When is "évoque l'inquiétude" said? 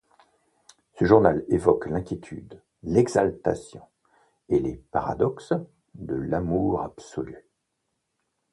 1.47-2.59